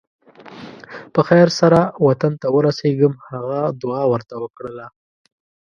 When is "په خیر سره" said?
1.13-1.79